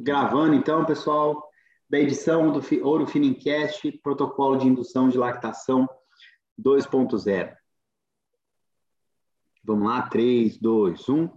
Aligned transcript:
Gravando 0.00 0.54
então, 0.54 0.84
pessoal, 0.84 1.50
da 1.90 1.98
edição 1.98 2.52
do 2.52 2.62
Ouro 2.86 3.04
Finincast, 3.04 3.90
protocolo 4.00 4.56
de 4.56 4.68
indução 4.68 5.08
de 5.08 5.18
lactação 5.18 5.88
2.0. 6.56 7.52
Vamos 9.64 9.88
lá, 9.88 10.02
3, 10.02 10.56
2, 10.56 11.08
1. 11.08 11.28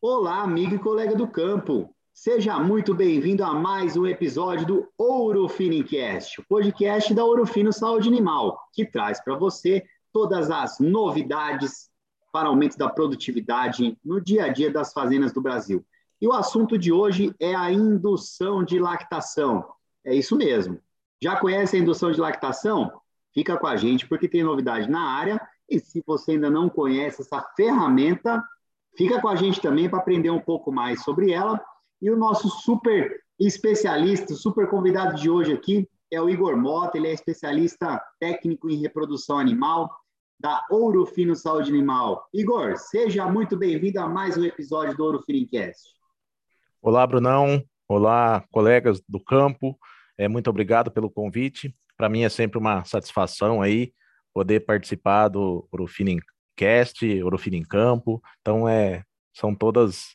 Olá, 0.00 0.42
amigo 0.42 0.74
e 0.74 0.78
colega 0.80 1.14
do 1.14 1.28
campo. 1.28 1.94
Seja 2.12 2.58
muito 2.58 2.92
bem-vindo 2.92 3.44
a 3.44 3.54
mais 3.54 3.96
um 3.96 4.08
episódio 4.08 4.66
do 4.66 4.88
Ouro 4.98 5.48
Finincast, 5.48 6.40
o 6.40 6.44
podcast 6.48 7.14
da 7.14 7.24
Ouro 7.24 7.46
Fino 7.46 7.72
Saúde 7.72 8.08
Animal, 8.08 8.58
que 8.72 8.84
traz 8.84 9.22
para 9.22 9.36
você 9.36 9.84
todas 10.12 10.50
as 10.50 10.80
novidades 10.80 11.88
para 12.32 12.48
aumento 12.48 12.76
da 12.76 12.88
produtividade 12.88 13.96
no 14.04 14.20
dia 14.20 14.46
a 14.46 14.48
dia 14.48 14.68
das 14.68 14.92
fazendas 14.92 15.32
do 15.32 15.40
Brasil. 15.40 15.86
E 16.24 16.26
o 16.26 16.32
assunto 16.32 16.78
de 16.78 16.90
hoje 16.90 17.34
é 17.38 17.54
a 17.54 17.70
indução 17.70 18.64
de 18.64 18.78
lactação. 18.78 19.62
É 20.02 20.14
isso 20.14 20.34
mesmo. 20.34 20.80
Já 21.22 21.36
conhece 21.36 21.76
a 21.76 21.78
indução 21.78 22.10
de 22.10 22.18
lactação? 22.18 22.90
Fica 23.34 23.58
com 23.58 23.66
a 23.66 23.76
gente 23.76 24.08
porque 24.08 24.26
tem 24.26 24.42
novidade 24.42 24.88
na 24.90 25.02
área. 25.02 25.38
E 25.68 25.78
se 25.78 26.02
você 26.06 26.30
ainda 26.30 26.48
não 26.48 26.70
conhece 26.70 27.20
essa 27.20 27.42
ferramenta, 27.54 28.42
fica 28.96 29.20
com 29.20 29.28
a 29.28 29.36
gente 29.36 29.60
também 29.60 29.86
para 29.86 29.98
aprender 29.98 30.30
um 30.30 30.40
pouco 30.40 30.72
mais 30.72 31.02
sobre 31.02 31.30
ela. 31.30 31.62
E 32.00 32.10
o 32.10 32.16
nosso 32.16 32.48
super 32.48 33.20
especialista, 33.38 34.32
super 34.32 34.70
convidado 34.70 35.20
de 35.20 35.28
hoje 35.28 35.52
aqui 35.52 35.86
é 36.10 36.18
o 36.22 36.30
Igor 36.30 36.56
Mota. 36.56 36.96
Ele 36.96 37.08
é 37.08 37.12
especialista 37.12 38.02
técnico 38.18 38.70
em 38.70 38.80
reprodução 38.80 39.38
animal 39.38 39.94
da 40.40 40.64
Ouro 40.70 41.04
Fino 41.04 41.36
Saúde 41.36 41.70
Animal. 41.70 42.26
Igor, 42.32 42.78
seja 42.78 43.26
muito 43.26 43.58
bem-vindo 43.58 44.00
a 44.00 44.08
mais 44.08 44.38
um 44.38 44.44
episódio 44.44 44.96
do 44.96 45.04
Ouro 45.04 45.20
Finicast. 45.20 45.94
Olá, 46.86 47.06
Brunão. 47.06 47.64
Olá, 47.88 48.44
colegas 48.52 49.00
do 49.08 49.18
campo. 49.18 49.74
É, 50.18 50.28
muito 50.28 50.50
obrigado 50.50 50.90
pelo 50.90 51.10
convite. 51.10 51.74
Para 51.96 52.10
mim 52.10 52.24
é 52.24 52.28
sempre 52.28 52.58
uma 52.58 52.84
satisfação 52.84 53.62
aí 53.62 53.94
poder 54.34 54.66
participar 54.66 55.28
do 55.28 55.66
Orofinincast, 55.72 57.22
Orofino 57.24 57.56
em 57.56 57.62
Campo. 57.62 58.22
Então, 58.42 58.68
é, 58.68 59.02
são 59.32 59.54
todas 59.54 60.14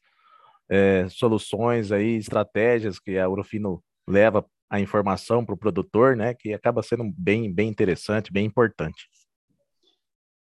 é, 0.69 1.07
soluções 1.09 1.91
aí, 1.91 2.17
estratégias 2.17 2.99
que 2.99 3.17
a 3.17 3.27
Orofino 3.27 3.83
leva 4.07 4.45
a 4.69 4.79
informação 4.79 5.43
para 5.43 5.55
o 5.55 5.57
produtor, 5.57 6.15
né, 6.15 6.35
que 6.35 6.53
acaba 6.53 6.83
sendo 6.83 7.11
bem, 7.17 7.51
bem 7.51 7.67
interessante, 7.67 8.31
bem 8.31 8.45
importante. 8.45 9.09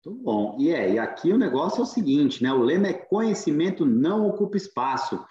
Muito 0.06 0.24
bom. 0.24 0.56
E, 0.59 0.72
é, 0.72 0.94
e 0.94 1.00
aqui 1.00 1.34
o 1.34 1.38
negócio 1.38 1.80
é 1.80 1.84
o 1.84 1.88
seguinte, 1.88 2.44
né? 2.44 2.52
O 2.52 2.62
lema 2.62 2.88
é 2.88 2.94
conhecimento 2.94 3.86
não 3.86 4.28
ocupa 4.28 4.58
espaço. 4.58 5.24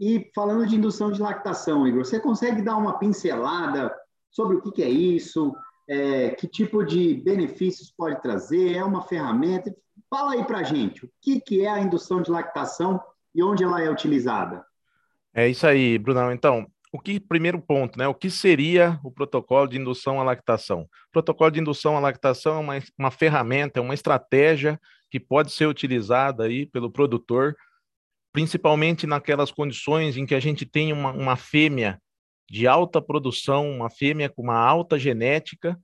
E 0.00 0.30
falando 0.34 0.66
de 0.66 0.76
indução 0.76 1.10
de 1.10 1.20
lactação, 1.20 1.86
Igor, 1.86 2.04
você 2.04 2.20
consegue 2.20 2.62
dar 2.62 2.76
uma 2.76 2.98
pincelada 2.98 3.94
sobre 4.30 4.56
o 4.56 4.62
que, 4.62 4.82
é 4.82 4.88
isso, 4.88 5.54
é, 5.88 6.30
que 6.30 6.46
tipo 6.46 6.84
de 6.84 7.14
benefícios 7.14 7.90
pode 7.90 8.20
trazer, 8.22 8.76
é 8.76 8.84
uma 8.84 9.02
ferramenta? 9.02 9.74
Fala 10.08 10.32
aí 10.32 10.44
para 10.44 10.62
gente, 10.62 11.04
o 11.04 11.10
que, 11.20 11.40
que 11.40 11.64
é 11.64 11.68
a 11.68 11.80
indução 11.80 12.22
de 12.22 12.30
lactação 12.30 13.00
e 13.34 13.42
onde 13.42 13.64
ela 13.64 13.82
é 13.82 13.90
utilizada? 13.90 14.64
É 15.34 15.48
isso 15.48 15.66
aí, 15.66 15.98
Brunão. 15.98 16.32
Então, 16.32 16.66
o 16.92 16.98
que 16.98 17.20
primeiro 17.20 17.60
ponto, 17.60 17.98
né? 17.98 18.08
O 18.08 18.14
que 18.14 18.30
seria 18.30 18.98
o 19.04 19.10
protocolo 19.10 19.66
de 19.66 19.78
indução 19.78 20.20
à 20.20 20.24
lactação? 20.24 20.82
O 20.82 21.12
protocolo 21.12 21.50
de 21.50 21.60
indução 21.60 21.96
à 21.96 22.00
lactação 22.00 22.56
é 22.56 22.58
uma, 22.58 22.78
uma 22.98 23.10
ferramenta, 23.10 23.78
é 23.78 23.82
uma 23.82 23.94
estratégia 23.94 24.80
que 25.10 25.20
pode 25.20 25.52
ser 25.52 25.66
utilizada 25.66 26.44
aí 26.44 26.66
pelo 26.66 26.90
produtor 26.90 27.56
principalmente 28.32 29.06
naquelas 29.06 29.50
condições 29.50 30.16
em 30.16 30.26
que 30.26 30.34
a 30.34 30.40
gente 30.40 30.66
tem 30.66 30.92
uma, 30.92 31.12
uma 31.12 31.36
fêmea 31.36 32.00
de 32.50 32.66
alta 32.66 33.00
produção, 33.00 33.70
uma 33.70 33.90
fêmea 33.90 34.28
com 34.28 34.42
uma 34.42 34.58
alta 34.58 34.98
genética 34.98 35.78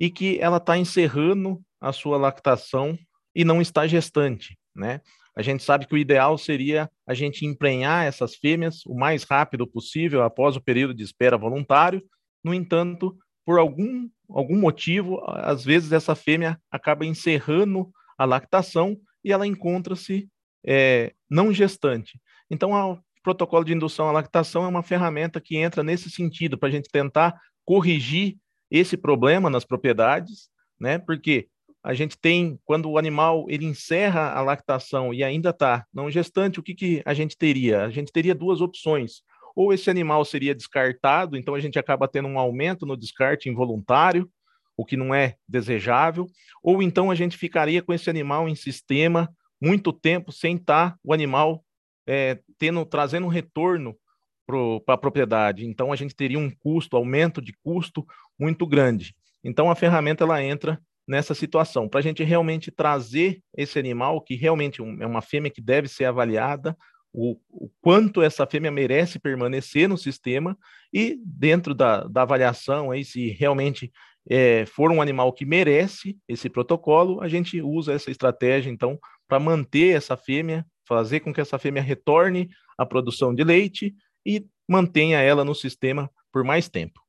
e 0.00 0.10
que 0.10 0.38
ela 0.40 0.56
está 0.56 0.76
encerrando 0.76 1.60
a 1.80 1.92
sua 1.92 2.16
lactação 2.16 2.98
e 3.34 3.44
não 3.44 3.60
está 3.60 3.86
gestante, 3.86 4.58
né? 4.74 5.00
A 5.36 5.42
gente 5.42 5.62
sabe 5.62 5.86
que 5.86 5.94
o 5.94 5.98
ideal 5.98 6.36
seria 6.36 6.90
a 7.06 7.14
gente 7.14 7.46
emprenhar 7.46 8.04
essas 8.04 8.34
fêmeas 8.34 8.84
o 8.84 8.92
mais 8.92 9.22
rápido 9.22 9.68
possível 9.68 10.24
após 10.24 10.56
o 10.56 10.60
período 10.60 10.92
de 10.92 11.04
espera 11.04 11.38
voluntário. 11.38 12.02
No 12.42 12.52
entanto, 12.52 13.16
por 13.46 13.60
algum, 13.60 14.08
algum 14.28 14.58
motivo, 14.58 15.22
às 15.24 15.64
vezes 15.64 15.92
essa 15.92 16.16
fêmea 16.16 16.60
acaba 16.72 17.06
encerrando 17.06 17.88
a 18.18 18.24
lactação 18.24 18.96
e 19.24 19.30
ela 19.30 19.46
encontra-se 19.46 20.28
é, 20.70 21.14
não 21.30 21.50
gestante. 21.50 22.20
Então, 22.50 22.72
o 22.72 22.98
protocolo 23.22 23.64
de 23.64 23.72
indução 23.72 24.06
à 24.06 24.12
lactação 24.12 24.64
é 24.64 24.68
uma 24.68 24.82
ferramenta 24.82 25.40
que 25.40 25.56
entra 25.56 25.82
nesse 25.82 26.10
sentido, 26.10 26.58
para 26.58 26.68
a 26.68 26.72
gente 26.72 26.90
tentar 26.90 27.40
corrigir 27.64 28.36
esse 28.70 28.94
problema 28.94 29.48
nas 29.48 29.64
propriedades, 29.64 30.50
né? 30.78 30.98
Porque 30.98 31.48
a 31.82 31.94
gente 31.94 32.18
tem, 32.18 32.58
quando 32.66 32.90
o 32.90 32.98
animal 32.98 33.46
ele 33.48 33.64
encerra 33.64 34.32
a 34.32 34.42
lactação 34.42 35.14
e 35.14 35.24
ainda 35.24 35.50
está 35.50 35.86
não 35.92 36.10
gestante, 36.10 36.60
o 36.60 36.62
que, 36.62 36.74
que 36.74 37.02
a 37.06 37.14
gente 37.14 37.36
teria? 37.36 37.84
A 37.84 37.90
gente 37.90 38.12
teria 38.12 38.34
duas 38.34 38.60
opções. 38.60 39.22
Ou 39.56 39.72
esse 39.72 39.88
animal 39.88 40.22
seria 40.24 40.54
descartado, 40.54 41.36
então 41.36 41.54
a 41.54 41.60
gente 41.60 41.78
acaba 41.78 42.06
tendo 42.06 42.28
um 42.28 42.38
aumento 42.38 42.84
no 42.84 42.96
descarte 42.96 43.48
involuntário, 43.48 44.30
o 44.76 44.84
que 44.84 44.98
não 44.98 45.14
é 45.14 45.34
desejável, 45.48 46.26
ou 46.62 46.82
então 46.82 47.10
a 47.10 47.14
gente 47.14 47.38
ficaria 47.38 47.82
com 47.82 47.92
esse 47.92 48.10
animal 48.10 48.48
em 48.48 48.54
sistema 48.54 49.28
muito 49.60 49.92
tempo 49.92 50.32
sem 50.32 50.56
estar 50.56 50.96
o 51.02 51.12
animal 51.12 51.64
é, 52.06 52.38
tendo 52.58 52.84
trazendo 52.86 53.26
um 53.26 53.30
retorno 53.30 53.96
para 54.84 54.94
a 54.94 54.98
propriedade. 54.98 55.66
Então 55.66 55.92
a 55.92 55.96
gente 55.96 56.14
teria 56.14 56.38
um 56.38 56.50
custo, 56.50 56.96
aumento 56.96 57.42
de 57.42 57.52
custo 57.62 58.06
muito 58.38 58.66
grande. 58.66 59.14
Então 59.44 59.70
a 59.70 59.74
ferramenta 59.74 60.24
ela 60.24 60.42
entra 60.42 60.80
nessa 61.06 61.34
situação 61.34 61.88
para 61.88 62.00
a 62.00 62.02
gente 62.02 62.22
realmente 62.24 62.70
trazer 62.70 63.42
esse 63.56 63.78
animal 63.78 64.22
que 64.22 64.34
realmente 64.34 64.80
é 64.80 65.06
uma 65.06 65.22
fêmea 65.22 65.50
que 65.50 65.60
deve 65.60 65.88
ser 65.88 66.04
avaliada, 66.04 66.76
o, 67.12 67.38
o, 67.48 67.70
quanto 67.80 68.20
essa 68.20 68.46
fêmea 68.46 68.70
merece 68.70 69.18
permanecer 69.18 69.88
no 69.88 69.96
sistema 69.96 70.56
e 70.92 71.18
dentro 71.24 71.74
da, 71.74 72.04
da 72.04 72.22
avaliação 72.22 72.90
aí 72.90 73.02
se 73.04 73.30
realmente 73.30 73.90
é, 74.28 74.66
for 74.66 74.90
um 74.90 75.00
animal 75.00 75.32
que 75.32 75.46
merece 75.46 76.18
esse 76.28 76.50
protocolo, 76.50 77.22
a 77.22 77.28
gente 77.28 77.62
usa 77.62 77.94
essa 77.94 78.10
estratégia 78.10 78.70
então 78.70 78.98
para 79.28 79.38
manter 79.38 79.94
essa 79.94 80.16
fêmea, 80.16 80.66
fazer 80.86 81.20
com 81.20 81.32
que 81.32 81.40
essa 81.40 81.58
fêmea 81.58 81.82
retorne 81.82 82.48
à 82.78 82.86
produção 82.86 83.34
de 83.34 83.44
leite 83.44 83.94
e 84.26 84.46
mantenha 84.66 85.20
ela 85.20 85.44
no 85.44 85.54
sistema 85.54 86.10
por 86.32 86.42
mais 86.42 86.68
tempo. 86.68 87.00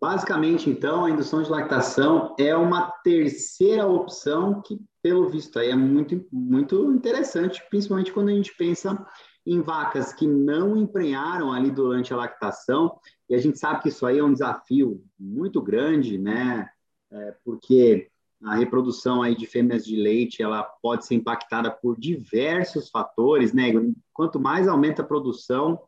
Basicamente, 0.00 0.70
então, 0.70 1.04
a 1.04 1.10
indução 1.10 1.42
de 1.42 1.50
lactação 1.50 2.34
é 2.38 2.54
uma 2.56 2.88
terceira 3.02 3.84
opção 3.84 4.62
que, 4.62 4.78
pelo 5.02 5.28
visto, 5.28 5.58
aí 5.58 5.70
é 5.70 5.76
muito, 5.76 6.24
muito 6.32 6.92
interessante, 6.92 7.60
principalmente 7.68 8.12
quando 8.12 8.28
a 8.28 8.32
gente 8.32 8.54
pensa 8.56 9.04
em 9.44 9.60
vacas 9.60 10.12
que 10.12 10.26
não 10.26 10.76
emprenharam 10.76 11.52
ali 11.52 11.70
durante 11.70 12.14
a 12.14 12.16
lactação, 12.16 12.96
e 13.28 13.34
a 13.34 13.38
gente 13.38 13.58
sabe 13.58 13.82
que 13.82 13.88
isso 13.88 14.06
aí 14.06 14.18
é 14.18 14.24
um 14.24 14.32
desafio 14.32 15.02
muito 15.18 15.60
grande, 15.60 16.16
né? 16.16 16.68
É, 17.10 17.34
porque 17.44 18.08
a 18.44 18.54
reprodução 18.54 19.22
aí 19.22 19.34
de 19.34 19.46
fêmeas 19.46 19.84
de 19.84 19.96
leite 19.96 20.42
ela 20.42 20.62
pode 20.62 21.04
ser 21.04 21.16
impactada 21.16 21.70
por 21.70 21.98
diversos 21.98 22.88
fatores, 22.88 23.52
né? 23.52 23.72
Quanto 24.12 24.38
mais 24.38 24.68
aumenta 24.68 25.02
a 25.02 25.06
produção, 25.06 25.80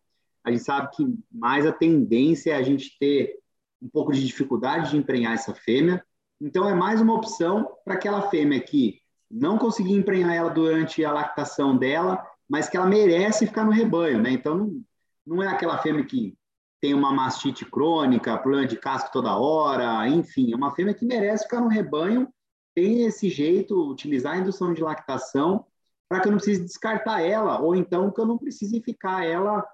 a 0.42 0.50
gente 0.50 0.64
sabe 0.64 0.90
que 0.96 1.06
mais 1.30 1.64
a 1.64 1.72
tendência 1.72 2.52
é 2.52 2.56
a 2.56 2.62
gente 2.62 2.96
ter 2.98 3.38
um 3.80 3.88
pouco 3.88 4.12
de 4.12 4.24
dificuldade 4.26 4.90
de 4.90 4.96
emprenhar 4.96 5.34
essa 5.34 5.54
fêmea. 5.54 6.04
Então 6.40 6.68
é 6.68 6.74
mais 6.74 7.00
uma 7.00 7.14
opção 7.14 7.70
para 7.84 7.94
aquela 7.94 8.28
fêmea 8.30 8.60
que 8.60 9.00
não 9.30 9.56
conseguir 9.56 9.92
emprenhar 9.92 10.34
ela 10.34 10.50
durante 10.50 11.04
a 11.04 11.12
lactação 11.12 11.76
dela, 11.76 12.20
mas 12.48 12.68
que 12.68 12.76
ela 12.76 12.86
merece 12.86 13.46
ficar 13.46 13.64
no 13.64 13.70
rebanho, 13.70 14.20
né? 14.20 14.32
Então 14.32 14.56
não, 14.56 14.82
não 15.24 15.42
é 15.42 15.46
aquela 15.46 15.78
fêmea 15.78 16.04
que 16.04 16.36
tem 16.80 16.94
uma 16.94 17.12
mastite 17.12 17.64
crônica, 17.64 18.36
problema 18.38 18.66
de 18.66 18.76
casco 18.76 19.12
toda 19.12 19.36
hora, 19.36 20.08
enfim, 20.08 20.52
é 20.52 20.56
uma 20.56 20.74
fêmea 20.74 20.94
que 20.94 21.04
merece 21.04 21.44
ficar 21.44 21.60
no 21.60 21.68
rebanho 21.68 22.26
tem 22.74 23.04
esse 23.04 23.28
jeito, 23.28 23.90
utilizar 23.90 24.34
a 24.34 24.38
indução 24.38 24.72
de 24.72 24.82
lactação, 24.82 25.64
para 26.08 26.20
que 26.20 26.28
eu 26.28 26.32
não 26.32 26.38
precise 26.38 26.64
descartar 26.64 27.20
ela, 27.20 27.60
ou 27.60 27.74
então 27.74 28.10
que 28.10 28.20
eu 28.20 28.26
não 28.26 28.38
precise 28.38 28.80
ficar 28.80 29.24
ela 29.24 29.64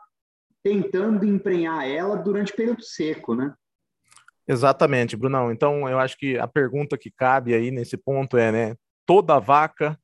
tentando 0.63 1.25
emprenhar 1.25 1.89
ela 1.89 2.17
durante 2.17 2.53
o 2.53 2.57
período 2.57 2.83
seco, 2.83 3.35
né? 3.35 3.55
Exatamente, 4.49 5.17
Brunão. 5.17 5.51
Então, 5.51 5.89
eu 5.89 5.99
acho 5.99 6.17
que 6.17 6.39
a 6.39 6.47
pergunta 6.47 6.99
que 6.99 7.11
cabe 7.11 7.55
aí 7.55 7.71
nesse 7.71 7.97
ponto 7.97 8.37
é, 8.37 8.53
né, 8.53 8.77
toda 9.05 9.39
vaca, 9.39 9.99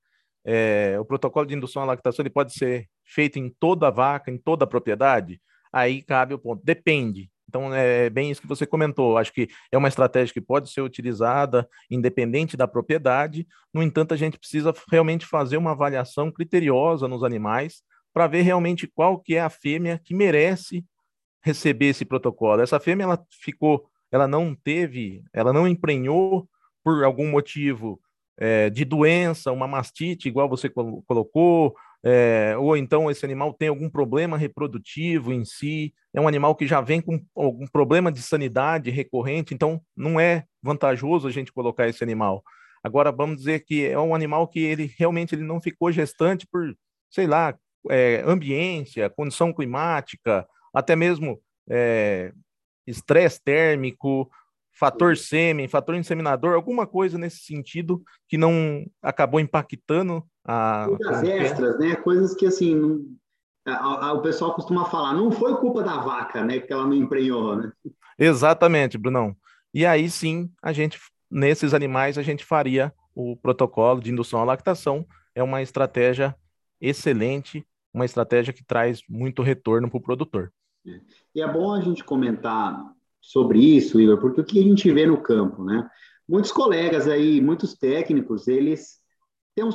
é, 0.44 0.96
o 0.98 1.04
protocolo 1.04 1.46
de 1.46 1.54
indução 1.54 1.82
à 1.82 1.86
lactação, 1.86 2.22
ele 2.22 2.30
pode 2.30 2.52
ser 2.52 2.88
feito 3.04 3.38
em 3.38 3.50
toda 3.60 3.90
vaca, 3.90 4.30
em 4.30 4.38
toda 4.38 4.66
propriedade? 4.66 5.40
Aí 5.72 6.02
cabe 6.02 6.34
o 6.34 6.38
ponto, 6.38 6.62
depende. 6.64 7.30
Então, 7.52 7.74
é 7.74 8.08
bem 8.08 8.30
isso 8.30 8.40
que 8.40 8.48
você 8.48 8.64
comentou. 8.64 9.18
Acho 9.18 9.30
que 9.30 9.46
é 9.70 9.76
uma 9.76 9.88
estratégia 9.88 10.32
que 10.32 10.40
pode 10.40 10.70
ser 10.70 10.80
utilizada 10.80 11.68
independente 11.90 12.56
da 12.56 12.66
propriedade. 12.66 13.46
No 13.74 13.82
entanto, 13.82 14.14
a 14.14 14.16
gente 14.16 14.38
precisa 14.38 14.72
realmente 14.90 15.26
fazer 15.26 15.58
uma 15.58 15.72
avaliação 15.72 16.32
criteriosa 16.32 17.06
nos 17.06 17.22
animais 17.22 17.82
para 18.10 18.26
ver 18.26 18.40
realmente 18.40 18.86
qual 18.86 19.18
que 19.18 19.34
é 19.34 19.42
a 19.42 19.50
fêmea 19.50 20.00
que 20.02 20.14
merece 20.14 20.82
receber 21.42 21.88
esse 21.88 22.06
protocolo. 22.06 22.62
Essa 22.62 22.80
fêmea 22.80 23.04
ela 23.04 23.22
ficou, 23.42 23.86
ela 24.10 24.26
não 24.26 24.54
teve, 24.54 25.22
ela 25.30 25.52
não 25.52 25.68
emprenhou 25.68 26.48
por 26.82 27.04
algum 27.04 27.30
motivo 27.30 28.00
é, 28.38 28.70
de 28.70 28.82
doença, 28.86 29.52
uma 29.52 29.68
mastite, 29.68 30.26
igual 30.26 30.48
você 30.48 30.70
colocou, 30.70 31.76
é, 32.04 32.56
ou 32.58 32.76
então 32.76 33.10
esse 33.10 33.24
animal 33.24 33.52
tem 33.52 33.68
algum 33.68 33.88
problema 33.88 34.36
reprodutivo 34.36 35.32
em 35.32 35.44
si, 35.44 35.94
é 36.12 36.20
um 36.20 36.26
animal 36.26 36.54
que 36.54 36.66
já 36.66 36.80
vem 36.80 37.00
com 37.00 37.24
algum 37.34 37.66
problema 37.66 38.10
de 38.10 38.20
sanidade 38.20 38.90
recorrente, 38.90 39.54
então 39.54 39.80
não 39.96 40.18
é 40.18 40.44
vantajoso 40.62 41.28
a 41.28 41.30
gente 41.30 41.52
colocar 41.52 41.88
esse 41.88 42.02
animal. 42.02 42.42
Agora, 42.82 43.12
vamos 43.12 43.36
dizer 43.38 43.60
que 43.60 43.86
é 43.86 43.98
um 43.98 44.14
animal 44.14 44.48
que 44.48 44.58
ele 44.58 44.92
realmente 44.98 45.34
ele 45.34 45.44
não 45.44 45.60
ficou 45.60 45.92
gestante 45.92 46.46
por, 46.46 46.74
sei 47.08 47.26
lá, 47.28 47.56
é, 47.88 48.22
ambiência, 48.26 49.08
condição 49.08 49.52
climática, 49.52 50.46
até 50.74 50.96
mesmo 50.96 51.40
é, 51.70 52.32
estresse 52.86 53.40
térmico, 53.42 54.28
fator 54.72 55.16
sêmen, 55.16 55.68
fator 55.68 55.94
inseminador, 55.94 56.54
alguma 56.54 56.86
coisa 56.86 57.18
nesse 57.18 57.38
sentido 57.44 58.02
que 58.28 58.38
não 58.38 58.84
acabou 59.02 59.38
impactando 59.38 60.24
a. 60.44 60.86
Coisas 60.88 61.22
extras, 61.22 61.78
né? 61.78 61.96
Coisas 61.96 62.34
que 62.34 62.46
assim. 62.46 62.74
Não... 62.74 63.04
A, 63.64 64.08
a, 64.08 64.12
o 64.12 64.22
pessoal 64.22 64.54
costuma 64.54 64.86
falar, 64.86 65.14
não 65.14 65.30
foi 65.30 65.54
culpa 65.56 65.84
da 65.84 65.98
vaca, 65.98 66.42
né? 66.42 66.58
Que 66.58 66.72
ela 66.72 66.84
não 66.84 66.94
emprenhou, 66.94 67.54
né? 67.54 67.70
Exatamente, 68.18 68.98
Brunão. 68.98 69.36
E 69.72 69.86
aí 69.86 70.10
sim, 70.10 70.50
a 70.60 70.72
gente, 70.72 70.98
nesses 71.30 71.72
animais, 71.72 72.18
a 72.18 72.22
gente 72.22 72.44
faria 72.44 72.92
o 73.14 73.36
protocolo 73.36 74.00
de 74.00 74.10
indução 74.10 74.40
à 74.40 74.44
lactação. 74.44 75.06
É 75.34 75.42
uma 75.42 75.62
estratégia 75.62 76.34
excelente, 76.80 77.64
uma 77.94 78.04
estratégia 78.04 78.52
que 78.52 78.64
traz 78.64 79.02
muito 79.08 79.42
retorno 79.42 79.88
para 79.88 79.98
o 79.98 80.02
produtor. 80.02 80.52
É. 80.84 81.00
E 81.36 81.40
é 81.40 81.46
bom 81.46 81.72
a 81.72 81.80
gente 81.80 82.02
comentar 82.02 82.92
sobre 83.22 83.60
isso, 83.60 84.00
Igor, 84.00 84.18
porque 84.18 84.40
o 84.40 84.44
que 84.44 84.58
a 84.58 84.62
gente 84.62 84.90
vê 84.92 85.06
no 85.06 85.22
campo, 85.22 85.64
né? 85.64 85.88
Muitos 86.28 86.50
colegas 86.50 87.06
aí, 87.06 87.40
muitos 87.40 87.74
técnicos, 87.74 88.48
eles 88.48 88.98
têm 89.54 89.64
um, 89.64 89.70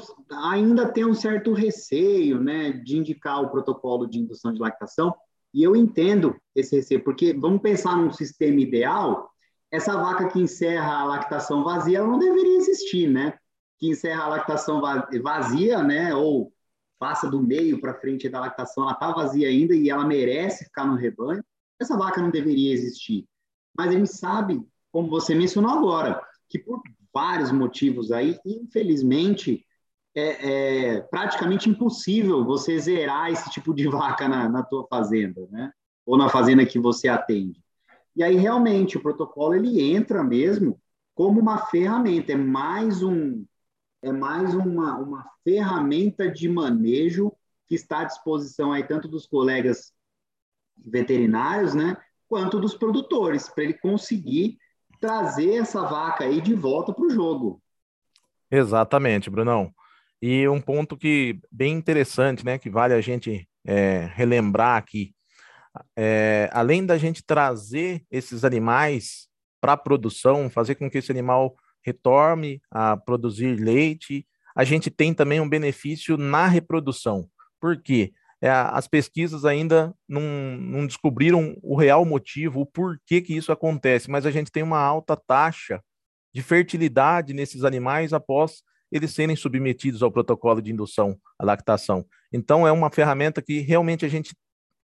ainda 0.49 0.91
têm 0.91 1.05
um 1.05 1.13
certo 1.13 1.53
receio, 1.53 2.39
né, 2.41 2.71
de 2.71 2.97
indicar 2.97 3.41
o 3.41 3.49
protocolo 3.49 4.05
de 4.05 4.19
indução 4.19 4.53
de 4.53 4.59
lactação, 4.59 5.15
e 5.53 5.63
eu 5.63 5.75
entendo 5.75 6.35
esse 6.53 6.75
receio, 6.75 7.03
porque 7.03 7.33
vamos 7.33 7.61
pensar 7.61 7.95
num 7.95 8.11
sistema 8.11 8.59
ideal, 8.59 9.29
essa 9.71 9.95
vaca 9.95 10.27
que 10.29 10.39
encerra 10.39 10.99
a 10.99 11.05
lactação 11.05 11.63
vazia, 11.63 11.99
ela 11.99 12.07
não 12.07 12.19
deveria 12.19 12.57
existir, 12.57 13.07
né? 13.07 13.33
Que 13.77 13.89
encerra 13.89 14.23
a 14.23 14.29
lactação 14.29 14.81
vazia, 15.21 15.83
né, 15.83 16.13
ou 16.13 16.51
passa 16.99 17.29
do 17.29 17.41
meio 17.41 17.79
para 17.79 17.99
frente 17.99 18.27
da 18.27 18.39
lactação, 18.39 18.83
ela 18.83 18.94
está 18.94 19.11
vazia 19.11 19.47
ainda 19.47 19.75
e 19.75 19.89
ela 19.89 20.05
merece 20.05 20.65
ficar 20.65 20.85
no 20.85 20.95
rebanho, 20.95 21.44
essa 21.79 21.95
vaca 21.95 22.21
não 22.21 22.31
deveria 22.31 22.73
existir. 22.73 23.25
Mas 23.77 23.89
a 23.89 23.94
gente 23.94 24.12
sabe, 24.12 24.62
como 24.91 25.09
você 25.09 25.35
mencionou 25.35 25.71
agora, 25.71 26.21
que 26.50 26.57
por 26.57 26.81
vários 27.13 27.51
motivos 27.51 28.12
aí, 28.12 28.39
infelizmente, 28.45 29.65
é, 30.15 30.95
é 30.95 31.01
praticamente 31.01 31.69
impossível 31.69 32.44
você 32.44 32.77
zerar 32.79 33.31
esse 33.31 33.50
tipo 33.50 33.74
de 33.74 33.88
vaca 33.89 34.27
na, 34.27 34.50
na 34.50 34.63
tua 34.63 34.85
fazenda, 34.88 35.47
né? 35.51 35.71
Ou 36.06 36.18
na 36.18 36.29
fazenda 36.29 36.65
que 36.65 36.79
você 36.79 37.07
atende. 37.07 37.62
E 38.15 38.24
aí, 38.24 38.35
realmente, 38.35 38.97
o 38.97 39.01
protocolo 39.01 39.53
ele 39.53 39.81
entra 39.81 40.23
mesmo 40.23 40.81
como 41.13 41.39
uma 41.39 41.68
ferramenta, 41.68 42.31
é 42.31 42.35
mais 42.35 43.03
um, 43.03 43.45
é 44.01 44.12
mais 44.12 44.53
uma, 44.53 44.97
uma 44.97 45.30
ferramenta 45.44 46.30
de 46.30 46.47
manejo 46.47 47.31
que 47.68 47.75
está 47.75 48.01
à 48.01 48.03
disposição 48.06 48.71
aí 48.71 48.83
tanto 48.83 49.07
dos 49.07 49.27
colegas 49.27 49.91
veterinários, 50.77 51.73
né, 51.73 51.97
quanto 52.27 52.59
dos 52.59 52.74
produtores, 52.74 53.50
para 53.50 53.63
ele 53.63 53.74
conseguir 53.74 54.57
trazer 55.00 55.56
essa 55.56 55.83
vaca 55.83 56.24
aí 56.24 56.41
de 56.41 56.53
volta 56.53 56.94
para 56.94 57.06
o 57.06 57.09
jogo. 57.09 57.62
Exatamente, 58.50 59.29
Brunão. 59.29 59.71
E 60.21 60.47
um 60.47 60.59
ponto 60.59 60.97
que 60.97 61.39
bem 61.51 61.74
interessante, 61.74 62.44
né, 62.44 62.57
que 62.57 62.69
vale 62.69 62.94
a 62.94 63.01
gente 63.01 63.47
é, 63.65 64.09
relembrar 64.13 64.77
aqui, 64.77 65.13
é, 65.95 66.50
além 66.51 66.85
da 66.85 66.97
gente 66.97 67.24
trazer 67.24 68.03
esses 68.09 68.44
animais 68.44 69.27
para 69.62 69.73
a 69.73 69.77
produção, 69.77 70.50
fazer 70.50 70.75
com 70.75 70.89
que 70.89 70.97
esse 70.97 71.12
animal 71.12 71.56
retorne 71.83 72.62
a 72.71 72.97
produzir 72.97 73.56
leite, 73.59 74.27
a 74.56 74.63
gente 74.63 74.89
tem 74.89 75.13
também 75.13 75.39
um 75.39 75.47
benefício 75.47 76.18
na 76.18 76.47
reprodução. 76.47 77.30
Por 77.59 77.81
quê? 77.81 78.12
É, 78.41 78.49
as 78.49 78.87
pesquisas 78.87 79.45
ainda 79.45 79.93
não, 80.07 80.21
não, 80.21 80.85
descobriram 80.85 81.55
o 81.63 81.75
real 81.75 82.05
motivo, 82.05 82.61
o 82.61 82.65
porquê 82.65 83.21
que 83.21 83.35
isso 83.35 83.51
acontece, 83.51 84.09
mas 84.09 84.25
a 84.25 84.31
gente 84.31 84.51
tem 84.51 84.61
uma 84.61 84.79
alta 84.79 85.15
taxa 85.15 85.81
de 86.33 86.43
fertilidade 86.43 87.33
nesses 87.33 87.63
animais 87.63 88.13
após 88.13 88.61
eles 88.91 89.11
serem 89.13 89.35
submetidos 89.35 90.03
ao 90.03 90.11
protocolo 90.11 90.61
de 90.61 90.71
indução 90.71 91.17
à 91.37 91.45
lactação. 91.45 92.05
Então, 92.31 92.67
é 92.67 92.71
uma 92.71 92.91
ferramenta 92.91 93.41
que 93.41 93.59
realmente 93.59 94.05
a 94.05 94.07
gente 94.07 94.35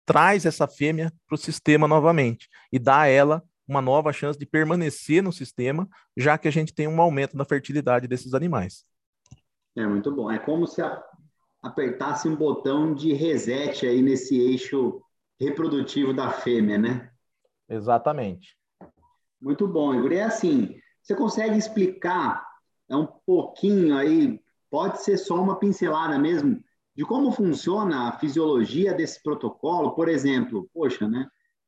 traz 0.07 0.47
essa 0.47 0.67
fêmea 0.67 1.13
para 1.27 1.35
o 1.35 1.39
sistema 1.39 1.87
novamente 1.87 2.49
e 2.73 2.79
dá 2.79 3.03
a 3.03 3.07
ela 3.07 3.43
uma 3.67 3.81
nova 3.81 4.13
chance 4.13 4.39
de 4.39 4.45
permanecer 4.45 5.23
no 5.23 5.33
sistema, 5.33 5.89
já 6.17 6.37
que 6.37 6.49
a 6.49 6.51
gente 6.51 6.75
tem 6.75 6.87
um 6.87 7.01
aumento 7.01 7.37
da 7.37 7.45
fertilidade 7.45 8.07
desses 8.07 8.35
animais. 8.35 8.85
É 9.77 9.87
muito 9.87 10.15
bom. 10.15 10.31
É 10.31 10.39
como 10.39 10.67
se 10.67 10.83
a 10.83 11.03
apertasse 11.65 12.29
um 12.29 12.37
botão 12.37 12.95
de 12.95 13.13
reset 13.13 13.87
aí 13.87 14.03
nesse 14.03 14.39
eixo 14.39 15.03
reprodutivo 15.41 16.13
da 16.13 16.31
fêmea, 16.31 16.79
né? 16.79 17.11
Exatamente. 17.69 18.57
Muito 19.41 19.67
bom, 19.67 19.95
Igor. 19.95 20.13
E 20.13 20.17
é 20.17 20.25
assim, 20.25 20.77
você 21.03 21.15
consegue 21.15 21.57
explicar 21.57 22.45
é 22.89 22.95
um 22.97 23.07
pouquinho 23.27 23.97
aí, 23.97 24.39
pode 24.71 25.03
ser 25.03 25.17
só 25.17 25.43
uma 25.43 25.59
pincelada 25.59 26.19
mesmo, 26.19 26.63
de 26.95 27.05
como 27.05 27.33
funciona 27.33 28.09
a 28.09 28.19
fisiologia 28.19 28.93
desse 28.93 29.23
protocolo? 29.23 29.95
Por 29.95 30.09
exemplo, 30.09 30.69
poxa, 30.73 31.09
né? 31.09 31.27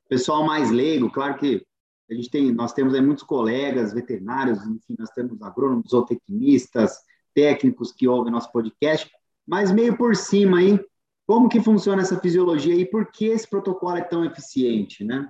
Pessoal 0.09 0.45
mais 0.45 0.71
leigo, 0.71 1.11
claro 1.11 1.37
que 1.37 1.67
a 2.09 2.15
gente 2.15 2.31
tem, 2.31 2.53
nós 2.53 2.73
temos 2.73 2.95
aí 2.95 3.01
muitos 3.01 3.25
colegas 3.25 3.93
veterinários, 3.93 4.65
enfim, 4.65 4.95
nós 4.99 5.11
temos 5.11 5.41
agrônomos, 5.43 5.91
zootecnistas, 5.91 6.99
técnicos 7.35 7.91
que 7.93 8.07
ouvem 8.07 8.31
nosso 8.31 8.53
podcast, 8.53 9.11
mas 9.47 9.73
meio 9.73 9.97
por 9.97 10.17
cima 10.17 10.59
aí, 10.59 10.79
como 11.27 11.49
que 11.49 11.61
funciona 11.61 12.03
essa 12.03 12.21
fisiologia 12.21 12.75
e 12.75 12.85
por 12.85 13.11
que 13.11 13.27
esse 13.27 13.49
protocolo 13.49 13.97
é 13.97 14.03
tão 14.03 14.25
eficiente, 14.25 15.05
né? 15.05 15.29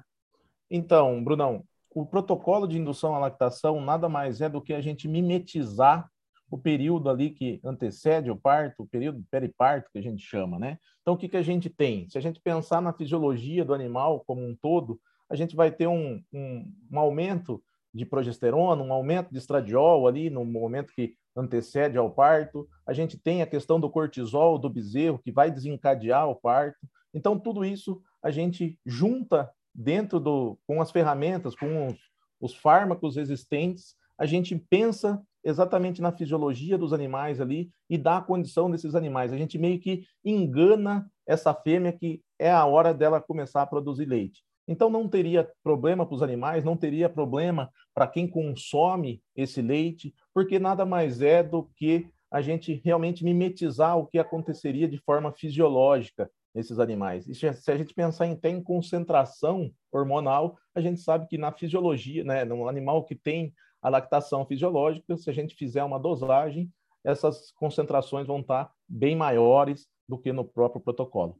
Então, 0.71 1.23
Brunão, 1.23 1.65
o 1.95 2.05
protocolo 2.05 2.67
de 2.67 2.79
indução 2.79 3.15
à 3.15 3.19
lactação 3.19 3.81
nada 3.81 4.09
mais 4.09 4.41
é 4.41 4.49
do 4.49 4.61
que 4.61 4.75
a 4.75 4.81
gente 4.81 5.09
mimetizar 5.09 6.11
o 6.51 6.59
período 6.59 7.09
ali 7.09 7.31
que 7.31 7.61
antecede 7.65 8.31
o 8.31 8.37
parto, 8.37 8.83
o 8.83 8.87
período 8.87 9.25
periparto 9.31 9.91
que 9.91 9.99
a 9.99 10.03
gente 10.03 10.23
chama, 10.23 10.59
né? 10.59 10.79
Então, 11.01 11.15
o 11.15 11.17
que, 11.17 11.29
que 11.29 11.37
a 11.37 11.43
gente 11.43 11.69
tem? 11.69 12.09
Se 12.09 12.19
a 12.19 12.21
gente 12.21 12.41
pensar 12.41 12.81
na 12.81 12.93
fisiologia 12.93 13.65
do 13.65 13.75
animal 13.75 14.23
como 14.27 14.47
um 14.47 14.55
todo, 14.55 15.01
a 15.29 15.35
gente 15.35 15.57
vai 15.57 15.73
ter 15.73 15.87
um, 15.87 16.23
um, 16.33 16.73
um 16.93 16.99
aumento 16.99 17.63
de 17.93 18.05
progesterona, 18.05 18.83
um 18.83 18.93
aumento 18.93 19.33
de 19.33 19.39
estradiol 19.39 20.07
ali 20.07 20.31
no 20.31 20.45
momento 20.45 20.93
que 20.93 21.15
antecede 21.37 21.99
ao 21.99 22.11
parto. 22.11 22.69
A 22.87 22.93
gente 22.93 23.19
tem 23.19 23.43
a 23.43 23.47
questão 23.47 23.79
do 23.79 23.91
cortisol 23.91 24.59
do 24.59 24.71
bezerro 24.71 25.19
que 25.19 25.31
vai 25.31 25.51
desencadear 25.51 26.29
o 26.29 26.35
parto. 26.35 26.79
Então 27.13 27.39
tudo 27.39 27.65
isso 27.65 28.01
a 28.23 28.31
gente 28.31 28.79
junta 28.85 29.51
dentro 29.75 30.19
do 30.19 30.59
com 30.67 30.81
as 30.81 30.91
ferramentas, 30.91 31.55
com 31.55 31.89
os, 31.89 31.99
os 32.41 32.55
fármacos 32.55 33.17
existentes, 33.17 33.95
a 34.19 34.25
gente 34.25 34.57
pensa 34.57 35.23
exatamente 35.45 36.03
na 36.03 36.11
fisiologia 36.11 36.77
dos 36.77 36.93
animais 36.93 37.41
ali 37.41 37.71
e 37.89 37.97
dá 37.97 38.17
a 38.17 38.23
condição 38.23 38.71
desses 38.71 38.95
animais. 38.95 39.33
A 39.33 39.37
gente 39.37 39.59
meio 39.59 39.79
que 39.79 40.05
engana 40.25 41.09
essa 41.27 41.55
fêmea 41.55 41.93
que 41.93 42.21
é 42.39 42.51
a 42.51 42.65
hora 42.65 42.93
dela 42.93 43.21
começar 43.21 43.63
a 43.63 43.67
produzir 43.67 44.07
leite. 44.07 44.43
Então 44.67 44.91
não 44.91 45.09
teria 45.09 45.49
problema 45.63 46.05
para 46.05 46.15
os 46.15 46.23
animais, 46.23 46.65
não 46.65 46.77
teria 46.77 47.09
problema 47.09 47.71
para 47.95 48.07
quem 48.07 48.27
consome 48.29 49.23
esse 49.35 49.63
leite, 49.63 50.15
porque 50.35 50.59
nada 50.59 50.85
mais 50.85 51.23
é 51.23 51.43
do 51.43 51.65
que 51.77 52.09
a 52.31 52.43
gente 52.43 52.81
realmente 52.85 53.25
mimetizar 53.25 53.97
o 53.97 54.07
que 54.07 54.19
aconteceria 54.19 54.89
de 54.89 54.99
forma 54.99 55.33
fisiológica 55.33 56.31
nesses 56.55 56.79
animais. 56.79 57.29
E 57.29 57.35
se 57.35 57.71
a 57.71 57.77
gente 57.77 57.95
pensar 57.95 58.27
em, 58.27 58.33
até 58.33 58.49
em 58.49 58.63
concentração 58.63 59.71
hormonal, 59.93 60.59
a 60.75 60.81
gente 60.81 61.01
sabe 61.01 61.29
que 61.29 61.39
na 61.39 61.53
fisiologia, 61.53 62.25
né, 62.25 62.45
no 62.45 62.69
animal 62.69 63.05
que 63.05 63.15
tem 63.15 63.55
a 63.81 63.89
lactação 63.89 64.45
fisiológica, 64.45 65.17
se 65.17 65.31
a 65.31 65.33
gente 65.33 65.55
fizer 65.55 65.85
uma 65.85 65.99
dosagem, 65.99 66.73
essas 67.05 67.53
concentrações 67.53 68.27
vão 68.27 68.41
estar 68.41 68.73
bem 68.89 69.15
maiores 69.15 69.87
do 70.09 70.19
que 70.19 70.33
no 70.33 70.45
próprio 70.45 70.81
protocolo. 70.81 71.39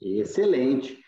Excelente. 0.00 1.03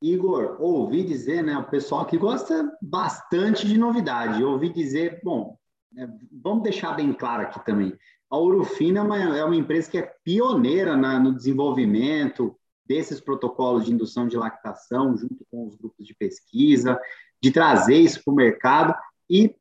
Igor, 0.00 0.56
ouvi 0.60 1.02
dizer, 1.02 1.42
né? 1.42 1.56
O 1.56 1.64
pessoal 1.64 2.02
aqui 2.02 2.18
gosta 2.18 2.70
bastante 2.82 3.66
de 3.66 3.78
novidade. 3.78 4.44
ouvi 4.44 4.68
dizer, 4.70 5.20
bom, 5.24 5.56
né, 5.92 6.08
vamos 6.30 6.62
deixar 6.62 6.92
bem 6.92 7.12
claro 7.12 7.42
aqui 7.42 7.64
também. 7.64 7.96
a 8.30 8.38
Urufina 8.38 9.00
é 9.00 9.02
uma, 9.02 9.38
é 9.38 9.44
uma 9.44 9.56
empresa 9.56 9.90
que 9.90 9.98
é 9.98 10.12
pioneira 10.24 10.96
na, 10.96 11.18
no 11.18 11.34
desenvolvimento 11.34 12.56
desses 12.84 13.20
protocolos 13.20 13.84
de 13.84 13.92
indução 13.92 14.28
de 14.28 14.36
lactação, 14.36 15.16
junto 15.16 15.44
com 15.50 15.66
os 15.66 15.76
grupos 15.76 16.06
de 16.06 16.14
pesquisa, 16.14 17.00
de 17.42 17.50
trazer 17.50 17.96
isso 17.96 18.22
para 18.24 18.32
o 18.32 18.36
mercado. 18.36 18.94
E, 19.28 19.54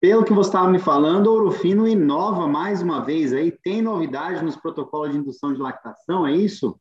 pelo 0.00 0.24
que 0.24 0.32
você 0.32 0.50
estava 0.50 0.68
me 0.68 0.78
falando, 0.78 1.30
a 1.30 1.32
Urufino 1.32 1.88
inova 1.88 2.46
mais 2.46 2.82
uma 2.82 3.00
vez 3.00 3.32
aí, 3.32 3.50
tem 3.50 3.80
novidade 3.80 4.44
nos 4.44 4.56
protocolos 4.56 5.12
de 5.12 5.18
indução 5.18 5.54
de 5.54 5.60
lactação, 5.60 6.26
é 6.26 6.32
isso? 6.32 6.78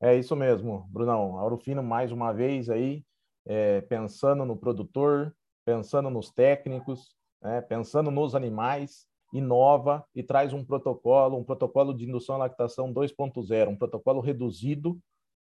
É 0.00 0.14
isso 0.14 0.36
mesmo, 0.36 0.86
Brunão. 0.90 1.38
A 1.38 1.44
Urufino, 1.46 1.82
mais 1.82 2.12
uma 2.12 2.32
vez 2.32 2.68
aí, 2.68 3.04
é, 3.46 3.80
pensando 3.82 4.44
no 4.44 4.56
produtor, 4.56 5.34
pensando 5.64 6.10
nos 6.10 6.30
técnicos, 6.30 7.16
né, 7.42 7.60
pensando 7.62 8.10
nos 8.10 8.34
animais, 8.34 9.06
inova 9.32 10.04
e 10.14 10.22
traz 10.22 10.52
um 10.52 10.64
protocolo, 10.64 11.36
um 11.36 11.44
protocolo 11.44 11.94
de 11.94 12.04
indução 12.04 12.36
à 12.36 12.38
lactação 12.38 12.92
2.0, 12.92 13.68
um 13.68 13.76
protocolo 13.76 14.20
reduzido, 14.20 14.98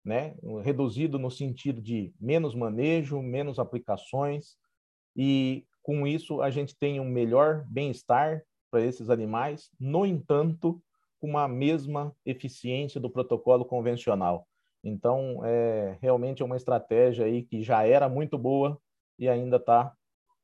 né? 0.04 0.36
Reduzido 0.64 1.20
no 1.20 1.30
sentido 1.30 1.82
de 1.82 2.14
menos 2.20 2.56
manejo, 2.56 3.22
menos 3.22 3.60
aplicações 3.60 4.58
e 5.16 5.66
com 5.84 6.08
isso 6.08 6.42
a 6.42 6.50
gente 6.50 6.78
tem 6.78 7.00
um 7.00 7.10
melhor 7.10 7.66
bem-estar 7.68 8.44
para 8.72 8.82
esses 8.82 9.10
animais, 9.10 9.70
no 9.80 10.06
entanto, 10.06 10.82
com 11.20 11.28
uma 11.28 11.48
mesma 11.48 12.16
eficiência 12.26 13.00
do 13.00 13.10
protocolo 13.10 13.66
convencional. 13.66 14.48
Então, 14.84 15.42
é 15.44 15.98
realmente 16.02 16.42
é 16.42 16.46
uma 16.46 16.56
estratégia 16.56 17.26
aí 17.26 17.44
que 17.44 17.62
já 17.64 17.86
era 17.86 18.08
muito 18.08 18.38
boa 18.38 18.80
e 19.18 19.28
ainda 19.28 19.58
está 19.58 19.92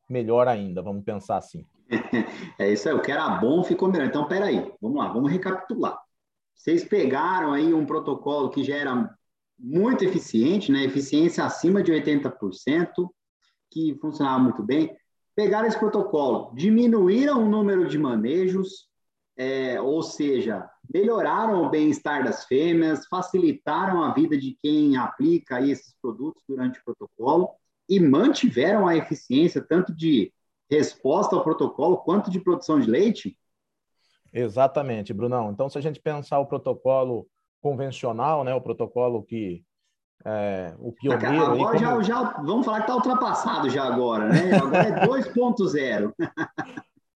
melhor 0.10 0.48
ainda, 0.48 0.82
vamos 0.82 1.04
pensar 1.04 1.38
assim. 1.38 1.66
É 2.60 2.72
isso 2.72 2.88
aí, 2.88 2.94
o 2.94 3.02
que 3.02 3.12
era 3.12 3.28
bom 3.40 3.64
ficou 3.64 3.92
melhor. 3.92 4.08
Então, 4.08 4.28
peraí, 4.28 4.72
vamos 4.80 4.98
lá, 4.98 5.12
vamos 5.12 5.32
recapitular. 5.32 5.98
Vocês 6.56 6.84
pegaram 6.84 7.52
aí 7.52 7.74
um 7.74 7.86
protocolo 7.86 8.50
que 8.50 8.64
já 8.64 8.76
era 8.76 9.10
muito 9.58 10.04
eficiente, 10.04 10.72
né? 10.72 10.84
eficiência 10.84 11.44
acima 11.44 11.82
de 11.82 11.92
80%, 11.92 13.10
que 13.72 13.98
funcionava 14.00 14.40
muito 14.40 14.62
bem. 14.62 14.96
Pegaram 15.36 15.68
esse 15.68 15.80
protocolo, 15.80 16.54
diminuíram 16.54 17.44
o 17.44 17.50
número 17.50 17.88
de 17.88 17.98
manejos, 17.98 18.88
é, 19.36 19.82
ou 19.82 20.04
seja, 20.04 20.70
melhoraram 20.94 21.64
o 21.64 21.70
bem-estar 21.70 22.24
das 22.24 22.46
fêmeas, 22.46 23.08
facilitaram 23.08 24.04
a 24.04 24.14
vida 24.14 24.38
de 24.38 24.58
quem 24.62 24.96
aplica 24.96 25.62
esses 25.62 25.96
produtos 26.02 26.44
durante 26.48 26.80
o 26.80 26.84
protocolo 26.84 27.50
e 27.90 28.00
mantiveram 28.00 28.88
a 28.88 28.96
eficiência 28.96 29.62
tanto 29.62 29.94
de 29.94 30.32
resposta 30.70 31.36
ao 31.36 31.44
protocolo 31.44 31.98
quanto 31.98 32.30
de 32.30 32.40
produção 32.40 32.80
de 32.80 32.90
leite? 32.90 33.38
Exatamente, 34.32 35.14
Brunão. 35.14 35.52
Então, 35.52 35.70
se 35.70 35.78
a 35.78 35.82
gente 35.82 36.00
pensar 36.00 36.40
o 36.40 36.46
protocolo 36.46 37.28
convencional, 37.62 38.44
né, 38.44 38.54
o 38.54 38.62
protocolo 38.62 39.24
que 39.24 39.64
é, 40.26 40.74
o 40.80 40.92
pioneiro. 40.92 41.44
Agora 41.44 41.54
aí, 41.54 41.60
como... 41.60 41.80
já, 41.80 42.02
já 42.02 42.42
vamos 42.42 42.66
falar 42.66 42.78
que 42.80 42.84
está 42.84 42.96
ultrapassado 42.96 43.70
já 43.70 43.84
agora, 43.84 44.30
né? 44.30 44.56
Agora 44.56 44.78
é 44.78 45.04
2.0. 45.06 46.14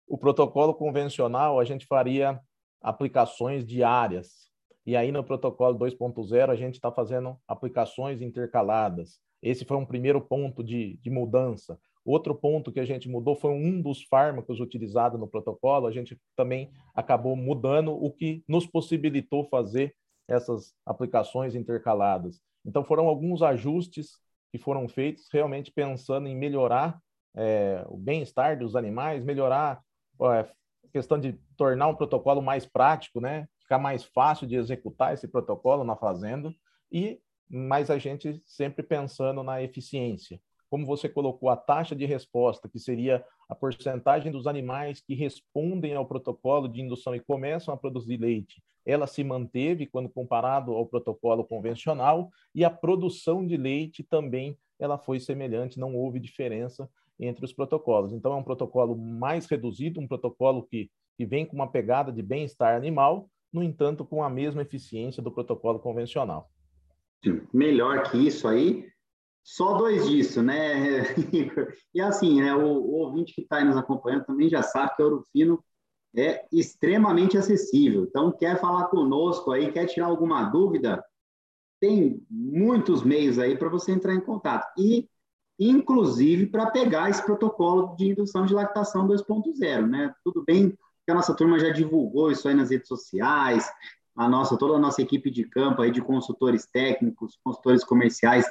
o 0.06 0.16
protocolo 0.16 0.74
convencional 0.74 1.58
a 1.58 1.64
gente 1.64 1.86
faria 1.86 2.40
aplicações 2.80 3.66
diárias. 3.66 4.46
E 4.84 4.96
aí 4.96 5.10
no 5.10 5.24
protocolo 5.24 5.76
2.0 5.78 6.50
a 6.50 6.56
gente 6.56 6.74
está 6.74 6.92
fazendo 6.92 7.36
aplicações 7.46 8.22
intercaladas. 8.22 9.18
Esse 9.42 9.64
foi 9.64 9.76
um 9.76 9.84
primeiro 9.84 10.20
ponto 10.20 10.62
de, 10.62 10.96
de 10.98 11.10
mudança. 11.10 11.78
Outro 12.04 12.34
ponto 12.36 12.70
que 12.70 12.78
a 12.78 12.84
gente 12.84 13.08
mudou 13.08 13.34
foi 13.34 13.50
um 13.50 13.82
dos 13.82 14.04
fármacos 14.04 14.60
utilizados 14.60 15.18
no 15.18 15.26
protocolo. 15.26 15.88
A 15.88 15.92
gente 15.92 16.16
também 16.36 16.70
acabou 16.94 17.34
mudando 17.34 17.92
o 17.92 18.12
que 18.12 18.44
nos 18.48 18.64
possibilitou 18.64 19.44
fazer 19.48 19.94
essas 20.28 20.72
aplicações 20.84 21.54
intercaladas. 21.56 22.40
Então, 22.64 22.84
foram 22.84 23.08
alguns 23.08 23.42
ajustes 23.42 24.18
que 24.52 24.58
foram 24.58 24.88
feitos 24.88 25.28
realmente 25.32 25.72
pensando 25.72 26.28
em 26.28 26.36
melhorar 26.36 27.00
é, 27.36 27.84
o 27.88 27.96
bem-estar 27.96 28.58
dos 28.58 28.74
animais, 28.74 29.24
melhorar 29.24 29.80
questão 30.92 31.18
de 31.18 31.32
tornar 31.56 31.88
um 31.88 31.94
protocolo 31.94 32.40
mais 32.40 32.64
prático, 32.64 33.20
né? 33.20 33.48
Ficar 33.60 33.78
mais 33.78 34.04
fácil 34.04 34.46
de 34.46 34.56
executar 34.56 35.12
esse 35.12 35.28
protocolo 35.28 35.84
na 35.84 35.96
fazenda 35.96 36.54
e 36.90 37.20
mas 37.48 37.90
a 37.90 37.98
gente 37.98 38.42
sempre 38.44 38.82
pensando 38.82 39.42
na 39.42 39.62
eficiência. 39.62 40.40
Como 40.68 40.84
você 40.84 41.08
colocou 41.08 41.48
a 41.48 41.56
taxa 41.56 41.94
de 41.94 42.04
resposta, 42.04 42.68
que 42.68 42.78
seria 42.78 43.24
a 43.48 43.54
porcentagem 43.54 44.32
dos 44.32 44.48
animais 44.48 45.00
que 45.00 45.14
respondem 45.14 45.94
ao 45.94 46.04
protocolo 46.04 46.68
de 46.68 46.80
indução 46.80 47.14
e 47.14 47.20
começam 47.20 47.72
a 47.72 47.76
produzir 47.76 48.16
leite, 48.16 48.60
ela 48.84 49.06
se 49.06 49.22
manteve 49.22 49.86
quando 49.86 50.08
comparado 50.08 50.72
ao 50.72 50.86
protocolo 50.86 51.44
convencional 51.44 52.30
e 52.54 52.64
a 52.64 52.70
produção 52.70 53.46
de 53.46 53.56
leite 53.56 54.02
também 54.02 54.58
ela 54.78 54.98
foi 54.98 55.18
semelhante, 55.20 55.78
não 55.78 55.94
houve 55.94 56.20
diferença 56.20 56.88
entre 57.18 57.44
os 57.44 57.52
protocolos. 57.52 58.12
Então 58.12 58.32
é 58.32 58.36
um 58.36 58.42
protocolo 58.42 58.96
mais 58.96 59.46
reduzido, 59.46 60.00
um 60.00 60.08
protocolo 60.08 60.66
que, 60.66 60.90
que 61.16 61.24
vem 61.24 61.46
com 61.46 61.56
uma 61.56 61.70
pegada 61.70 62.12
de 62.12 62.22
bem-estar 62.22 62.76
animal, 62.76 63.28
no 63.52 63.62
entanto 63.62 64.04
com 64.04 64.22
a 64.22 64.30
mesma 64.30 64.62
eficiência 64.62 65.22
do 65.22 65.32
protocolo 65.32 65.78
convencional. 65.78 66.50
Melhor 67.52 68.10
que 68.10 68.18
isso 68.18 68.46
aí, 68.46 68.86
só 69.42 69.74
dois 69.78 70.08
disso, 70.08 70.42
né, 70.42 71.04
E 71.94 72.00
assim, 72.00 72.40
né, 72.40 72.54
o, 72.54 72.66
o 72.66 72.94
ouvinte 72.96 73.32
que 73.34 73.42
está 73.42 73.64
nos 73.64 73.76
acompanhando 73.76 74.24
também 74.24 74.48
já 74.48 74.62
sabe 74.62 74.94
que 74.96 75.02
o 75.02 75.06
Ouro 75.06 75.24
Fino 75.32 75.62
é 76.16 76.46
extremamente 76.50 77.36
acessível. 77.36 78.04
Então, 78.04 78.32
quer 78.32 78.60
falar 78.60 78.86
conosco 78.86 79.52
aí, 79.52 79.70
quer 79.72 79.86
tirar 79.86 80.06
alguma 80.06 80.44
dúvida, 80.44 81.04
tem 81.80 82.22
muitos 82.30 83.02
meios 83.02 83.38
aí 83.38 83.56
para 83.56 83.68
você 83.68 83.92
entrar 83.92 84.14
em 84.14 84.20
contato. 84.20 84.66
E, 84.78 85.08
inclusive, 85.58 86.46
para 86.46 86.70
pegar 86.70 87.10
esse 87.10 87.22
protocolo 87.24 87.94
de 87.96 88.10
indução 88.10 88.44
de 88.44 88.54
lactação 88.54 89.06
2.0, 89.06 89.86
né? 89.86 90.14
Tudo 90.22 90.44
bem 90.44 90.70
que 91.04 91.10
a 91.10 91.14
nossa 91.14 91.34
turma 91.34 91.58
já 91.58 91.70
divulgou 91.70 92.30
isso 92.30 92.48
aí 92.48 92.54
nas 92.54 92.70
redes 92.70 92.88
sociais, 92.88 93.70
a 94.14 94.28
nossa, 94.28 94.56
toda 94.56 94.74
a 94.74 94.78
nossa 94.78 95.00
equipe 95.02 95.30
de 95.30 95.44
campo 95.44 95.82
aí 95.82 95.90
de 95.90 96.00
consultores 96.00 96.66
técnicos, 96.66 97.38
consultores 97.44 97.84
comerciais 97.84 98.44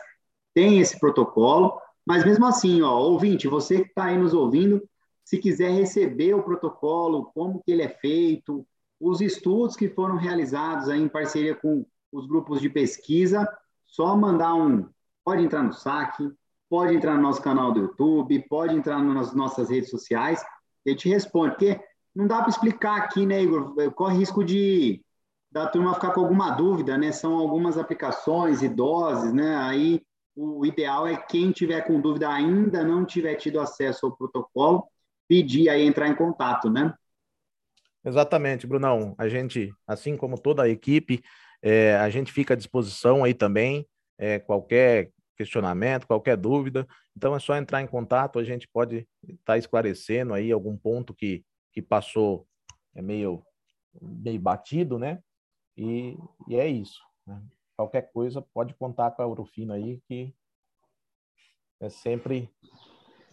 tem 0.54 0.80
esse 0.80 1.00
protocolo, 1.00 1.80
mas 2.06 2.24
mesmo 2.24 2.46
assim, 2.46 2.82
ó, 2.82 2.98
ouvinte, 2.98 3.48
você 3.48 3.82
que 3.82 3.90
está 3.90 4.06
aí 4.06 4.18
nos 4.18 4.34
ouvindo, 4.34 4.88
se 5.24 5.38
quiser 5.38 5.72
receber 5.72 6.34
o 6.34 6.44
protocolo, 6.44 7.32
como 7.34 7.62
que 7.64 7.72
ele 7.72 7.82
é 7.82 7.90
feito, 7.90 8.66
os 9.00 9.22
estudos 9.22 9.76
que 9.76 9.90
foram 9.90 10.16
realizados 10.16 10.88
aí 10.88 11.02
em 11.02 11.10
parceria 11.10 11.56
com 11.56 11.86
os 12.12 12.26
grupos 12.28 12.62
de 12.62 12.70
pesquisa, 12.70 13.46
só 13.86 14.16
mandar 14.16 14.54
um, 14.54 14.88
pode 15.26 15.44
entrar 15.44 15.64
no 15.64 15.74
saque, 15.74 16.32
pode 16.70 16.96
entrar 16.96 17.16
no 17.16 17.22
nosso 17.22 17.42
canal 17.42 17.72
do 17.72 17.82
YouTube, 17.82 18.46
pode 18.50 18.76
entrar 18.76 19.02
nas 19.02 19.34
nossas 19.34 19.70
redes 19.70 19.90
sociais, 19.90 20.44
ele 20.86 20.96
te 20.96 21.10
responde, 21.10 21.52
porque 21.52 21.80
não 22.16 22.28
dá 22.28 22.40
para 22.40 22.50
explicar 22.50 22.98
aqui, 22.98 23.26
né, 23.26 23.42
Igor? 23.42 23.74
Corre 23.94 24.18
risco 24.18 24.44
de 24.44 25.02
da 25.52 25.68
turma 25.68 25.94
ficar 25.94 26.12
com 26.12 26.20
alguma 26.20 26.52
dúvida, 26.52 26.98
né? 26.98 27.14
São 27.14 27.34
algumas 27.38 27.78
aplicações 27.78 28.62
e 28.62 28.68
doses, 28.68 29.32
né? 29.32 29.56
Aí 29.56 30.02
o 30.36 30.66
ideal 30.66 31.08
é 31.08 31.16
quem 31.16 31.52
tiver 31.52 31.82
com 31.82 32.02
dúvida 32.02 32.30
ainda 32.30 32.84
não 32.84 33.06
tiver 33.06 33.36
tido 33.36 33.62
acesso 33.62 34.06
ao 34.06 34.16
protocolo, 34.16 34.86
pedir 35.30 35.70
aí 35.70 35.82
entrar 35.84 36.10
em 36.10 36.16
contato, 36.16 36.70
né? 36.70 36.94
Exatamente, 38.04 38.68
Brunão. 38.68 39.16
A 39.18 39.30
gente, 39.30 39.74
assim 39.88 40.18
como 40.18 40.38
toda 40.38 40.64
a 40.64 40.70
equipe, 40.70 41.24
é, 41.62 41.96
a 41.96 42.10
gente 42.10 42.34
fica 42.34 42.54
à 42.54 42.58
disposição 42.58 43.24
aí 43.24 43.34
também, 43.34 43.88
é, 44.18 44.40
qualquer 44.40 45.12
questionamento, 45.36 46.08
qualquer 46.08 46.38
dúvida. 46.38 46.88
Então 47.16 47.36
é 47.36 47.40
só 47.40 47.56
entrar 47.56 47.82
em 47.82 47.88
contato, 47.88 48.40
a 48.40 48.44
gente 48.44 48.68
pode 48.68 49.08
estar 49.24 49.54
tá 49.54 49.58
esclarecendo 49.58 50.34
aí 50.34 50.52
algum 50.52 50.78
ponto 50.78 51.14
que, 51.14 51.44
que 51.72 51.82
passou 51.82 52.48
é 52.94 53.02
meio, 53.02 53.44
meio 54.02 54.40
batido, 54.40 54.98
né? 54.98 55.20
E, 55.78 56.18
e 56.48 56.56
é 56.56 56.68
isso. 56.68 57.02
Né? 57.28 57.42
Qualquer 57.76 58.10
coisa, 58.14 58.42
pode 58.42 58.74
contar 58.76 59.12
com 59.12 59.22
a 59.22 59.28
Urufino 59.28 59.74
aí, 59.74 60.02
que 60.08 60.34
é 61.82 61.90
sempre 61.90 62.50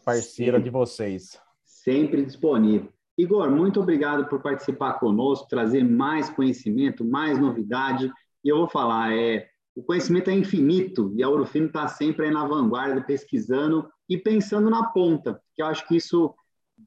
parceira 0.05 0.59
Sim. 0.59 0.65
de 0.65 0.71
vocês. 0.71 1.41
Sempre 1.65 2.25
disponível. 2.25 2.93
Igor, 3.17 3.51
muito 3.51 3.81
obrigado 3.81 4.27
por 4.29 4.41
participar 4.41 4.95
conosco, 4.95 5.49
trazer 5.49 5.85
mais 5.85 6.31
conhecimento, 6.31 7.05
mais 7.05 7.39
novidade. 7.39 8.11
E 8.43 8.49
eu 8.49 8.57
vou 8.59 8.69
falar, 8.69 9.13
é, 9.17 9.49
o 9.75 9.83
conhecimento 9.83 10.31
é 10.31 10.35
infinito 10.35 11.12
e 11.17 11.23
a 11.23 11.29
Urufino 11.29 11.67
está 11.67 11.88
sempre 11.88 12.31
na 12.31 12.47
vanguarda, 12.47 13.00
pesquisando 13.00 13.88
e 14.09 14.19
pensando 14.19 14.69
na 14.69 14.85
ponta, 14.85 15.41
que 15.55 15.62
eu 15.62 15.67
acho 15.67 15.87
que 15.88 15.97
isso 15.97 16.35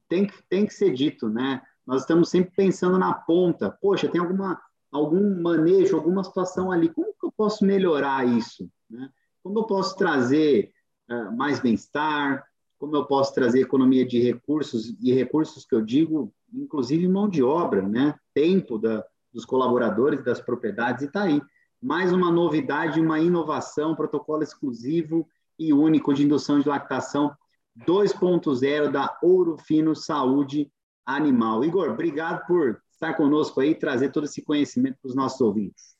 tem, 0.08 0.30
tem 0.48 0.66
que 0.66 0.74
ser 0.74 0.92
dito, 0.92 1.28
né? 1.28 1.62
Nós 1.86 2.02
estamos 2.02 2.28
sempre 2.28 2.52
pensando 2.54 2.98
na 2.98 3.12
ponta. 3.12 3.70
Poxa, 3.70 4.08
tem 4.08 4.20
alguma 4.20 4.60
algum 4.90 5.42
manejo, 5.42 5.96
alguma 5.96 6.24
situação 6.24 6.70
ali, 6.70 6.88
como 6.88 7.12
que 7.12 7.26
eu 7.26 7.32
posso 7.32 7.64
melhorar 7.64 8.26
isso? 8.26 8.70
Né? 8.88 9.10
Como 9.42 9.58
eu 9.58 9.64
posso 9.64 9.96
trazer 9.96 10.72
uh, 11.10 11.36
mais 11.36 11.60
bem-estar? 11.60 12.44
Como 12.78 12.96
eu 12.96 13.04
posso 13.04 13.34
trazer 13.34 13.60
economia 13.60 14.06
de 14.06 14.20
recursos, 14.20 14.94
e 15.02 15.12
recursos 15.12 15.64
que 15.64 15.74
eu 15.74 15.82
digo, 15.82 16.32
inclusive 16.52 17.06
mão 17.08 17.28
de 17.28 17.42
obra, 17.42 17.82
né? 17.86 18.14
tempo 18.34 18.78
da, 18.78 19.04
dos 19.32 19.44
colaboradores 19.44 20.24
das 20.24 20.40
propriedades 20.40 21.02
e 21.02 21.06
está 21.06 21.22
aí. 21.22 21.40
Mais 21.86 22.12
uma 22.12 22.32
novidade, 22.32 23.00
uma 23.00 23.20
inovação, 23.20 23.94
protocolo 23.94 24.42
exclusivo 24.42 25.24
e 25.56 25.72
único 25.72 26.12
de 26.12 26.24
indução 26.24 26.58
de 26.58 26.68
lactação 26.68 27.32
2.0 27.78 28.90
da 28.90 29.16
Ouro 29.22 29.56
Fino 29.56 29.94
Saúde 29.94 30.68
Animal. 31.06 31.64
Igor, 31.64 31.90
obrigado 31.90 32.44
por 32.44 32.82
estar 32.90 33.14
conosco 33.14 33.60
aí 33.60 33.70
e 33.70 33.74
trazer 33.76 34.10
todo 34.10 34.24
esse 34.24 34.42
conhecimento 34.42 34.98
para 35.00 35.10
os 35.10 35.14
nossos 35.14 35.40
ouvintes. 35.40 35.96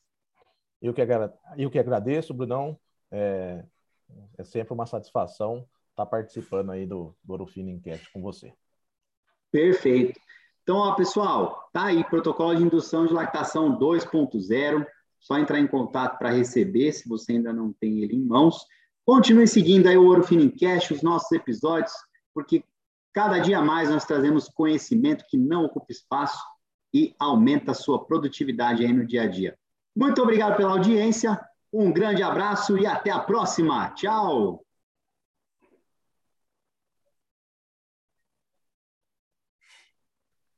Eu 0.82 0.92
que, 0.92 1.02
eu 1.56 1.70
que 1.70 1.78
agradeço, 1.78 2.34
Brunão. 2.34 2.76
É, 3.08 3.64
é 4.38 4.42
sempre 4.42 4.74
uma 4.74 4.86
satisfação 4.86 5.68
estar 5.90 6.06
participando 6.06 6.72
aí 6.72 6.84
do, 6.84 7.14
do 7.22 7.30
Ouro 7.30 7.46
Fino 7.46 7.70
Enquete 7.70 8.10
com 8.12 8.20
você. 8.20 8.52
Perfeito. 9.52 10.18
Então, 10.64 10.78
ó, 10.78 10.96
pessoal, 10.96 11.70
tá 11.72 11.84
aí, 11.84 12.02
protocolo 12.02 12.56
de 12.56 12.64
indução 12.64 13.06
de 13.06 13.12
lactação 13.12 13.78
2.0. 13.78 14.84
Só 15.26 15.36
entrar 15.36 15.58
em 15.58 15.66
contato 15.66 16.18
para 16.18 16.30
receber, 16.30 16.92
se 16.92 17.08
você 17.08 17.32
ainda 17.32 17.52
não 17.52 17.72
tem 17.72 18.00
ele 18.00 18.14
em 18.14 18.24
mãos. 18.24 18.64
Continue 19.04 19.48
seguindo 19.48 19.88
aí 19.88 19.96
o 19.96 20.04
Ouro 20.04 20.22
Cash, 20.22 20.92
os 20.92 21.02
nossos 21.02 21.32
episódios, 21.32 21.92
porque 22.32 22.62
cada 23.12 23.40
dia 23.40 23.60
mais 23.60 23.90
nós 23.90 24.04
trazemos 24.04 24.48
conhecimento 24.48 25.24
que 25.28 25.36
não 25.36 25.64
ocupa 25.64 25.86
espaço 25.90 26.38
e 26.94 27.12
aumenta 27.18 27.72
a 27.72 27.74
sua 27.74 28.04
produtividade 28.04 28.84
aí 28.84 28.92
no 28.92 29.04
dia 29.04 29.22
a 29.22 29.26
dia. 29.26 29.58
Muito 29.96 30.22
obrigado 30.22 30.56
pela 30.56 30.72
audiência, 30.72 31.40
um 31.72 31.92
grande 31.92 32.22
abraço 32.22 32.78
e 32.78 32.86
até 32.86 33.10
a 33.10 33.18
próxima. 33.18 33.90
Tchau! 33.90 34.65